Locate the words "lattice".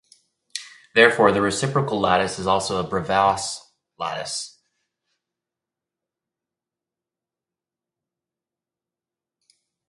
1.99-2.39, 3.99-4.59